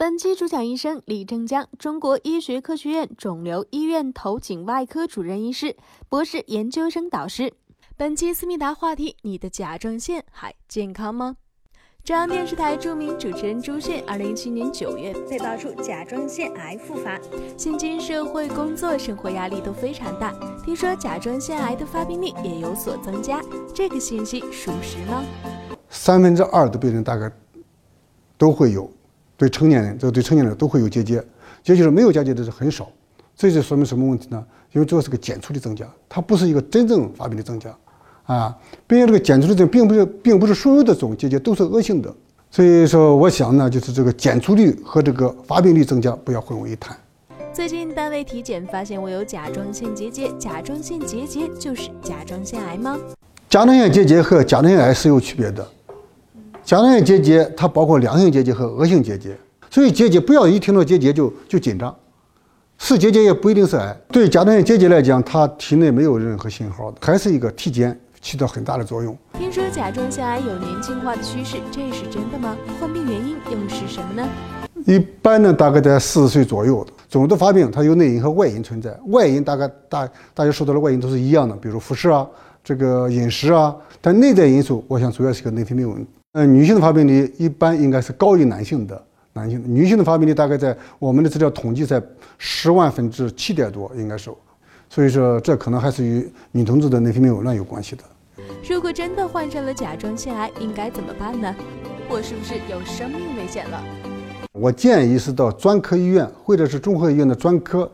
[0.00, 5.76] 本期主讲医生李正江，中国医学科学院肿瘤医院头颈外科主任医师、
[6.08, 7.52] 博士研究生导师。
[7.98, 11.36] 本期思密达话题：你的甲状腺还健康吗？
[12.02, 17.20] 中央电视台著名主持人朱迅，二零一七年九月被爆出甲状腺癌复发。
[17.58, 20.32] 现今社会工作、生活压力都非常大，
[20.64, 23.38] 听说甲状腺癌的发病率也有所增加，
[23.74, 25.22] 这个信息属实吗？
[25.90, 27.30] 三分之二的病人大概
[28.38, 28.90] 都会有，
[29.40, 31.14] 对成年人，这对成年人都会有结节，
[31.64, 32.86] 也就是没有结节的是很少。
[33.34, 34.44] 这就说明什么问题呢？
[34.72, 37.74] 因为主要是个检出的增加，它不是一个真正发病的增加。
[38.26, 38.54] 啊，
[38.86, 42.14] 并且这个检出率并不是，并不是所有的这种结节都是恶性的，
[42.50, 46.94] 所以说我想呢，就是这个检出率和这个发病率增加不要混为一谈。
[47.50, 52.98] 最近单位体检发现我有甲状腺结节，甲状腺结节就是甲状腺癌吗？
[53.48, 55.66] 甲状腺结节和甲状腺癌是有区别的，
[56.70, 59.36] 甲状腺结节它包括良性结节和恶性结节，
[59.68, 61.92] 所以结节不要一听到结节就就紧张，
[62.78, 63.92] 是结节也不一定是癌。
[64.12, 67.98] 对甲状腺结节来讲，它体内没有任何信号的，还是一个体检。
[68.20, 69.16] 起到很大的作用。
[69.32, 72.56] 听说甲状腺癌有年轻化的趋势，这是真的吗？
[72.78, 74.28] 患病原因又是什么呢？
[74.86, 78.96] 一般呢，大概在四十岁左右的肿瘤的发病，它有内因和外因存在。
[79.06, 82.24] 外因大概大大家受到的外因都是一样的，比如辐射啊，
[82.62, 83.74] 这个饮食啊。
[84.00, 86.40] 但内在因素，我想主要是个内分泌问题。
[86.40, 92.02] 嗯，女性的发病率一般应该是高于男性的，男性的女性的发病率大概在我们的资料统计在
[92.38, 94.30] 十万分之七点多，应该是。
[94.88, 98.02] 所以说，这可能还是与女同志的内分泌紊乱有关系的。
[98.68, 101.54] 如果真的患上了甲状腺癌，应该怎么办呢？
[102.08, 103.80] 我是不是有生命危险了？
[104.52, 107.90] 我建议是到专科医院或者是综合医院的专科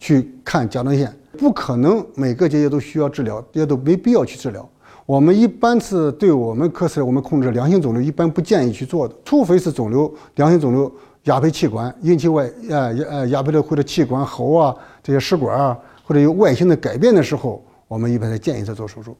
[0.00, 1.12] 去看甲状腺。
[1.38, 4.68] 不可能每个结节都需要治疗，也都没必要去治疗。
[5.12, 10.90] 我们一般是对我们科室我们控制良性肿瘤，一般不建议去做的，除非是肿瘤良性肿瘤
[11.24, 15.78] 压迫气管引起外呃呃压迫的或者气管喉啊这些食管啊。
[16.02, 19.14] 或者有外形的改变的时候，我们一般才建议他做手术。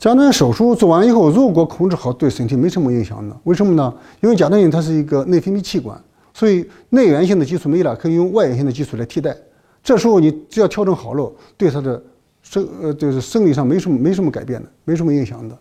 [0.00, 3.36] 甲状腺手术做完以后，如果控制好，对身体没什么影响的。
[3.44, 3.94] 为什么呢？
[4.20, 5.96] 因为甲状腺它是一个内分泌器官，
[6.34, 9.36] 所以内源性的激素没了，可以用外源性的激素来替代。
[9.80, 12.02] 这时候你只要调整好了，对它的
[12.42, 15.56] 生呃就是生理上没什么没什么改变的，没什么影响的。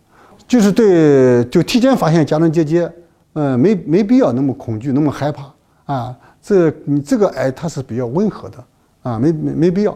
[0.47, 2.91] 就是对就提前发现甲状结节，
[3.33, 5.53] 嗯，没没必要那么恐惧那么害怕
[5.85, 6.17] 啊。
[6.41, 8.63] 这你这个癌它是比较温和的
[9.03, 9.95] 啊，没没没必要。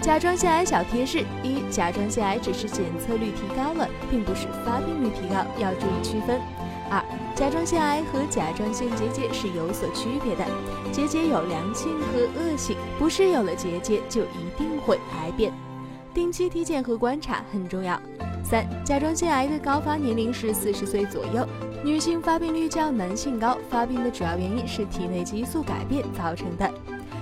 [0.00, 6.38] 甲状腺癌小贴士：一、甲状腺癌只是检测率提高了，并不是发病率提高，要注意区分。
[6.90, 7.04] 二、
[7.34, 10.44] 甲状腺癌和甲状腺结节是有所区别的，
[10.92, 15.52] 结节有良性和恶性，不是有了结节就一定会癌变。
[16.14, 18.00] 定期体检和观察很重要。
[18.42, 21.46] 三、甲状腺癌的高发年龄是四十岁左右，
[21.84, 26.72] 女性发病率较男性高，发病的主要原因是体内激素改变造成的。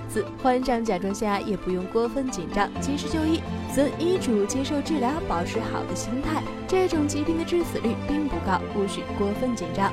[0.09, 3.41] 四，患上甲状腺癌也不用过分紧张，及时就医，
[3.73, 6.41] 遵医嘱接受治疗，保持好的心态。
[6.67, 9.91] 这种疾病的致死率并不高，不许过分紧张。